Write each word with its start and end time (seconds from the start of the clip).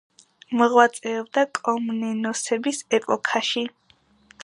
მოღვაწეობდა 0.61 1.45
კომნენოსების 1.59 2.83
ეპოქაში. 3.01 3.69